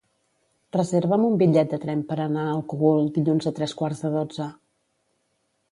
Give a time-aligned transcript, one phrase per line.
[0.75, 4.53] Reserva'm un bitllet de tren per anar al Cogul dilluns a tres quarts de dotze.